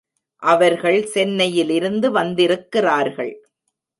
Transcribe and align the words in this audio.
அவர்கள் 0.43 1.05
சென்னையிலிருந்து 1.05 2.11
வந்திருக்கிறார்கள். 2.11 3.33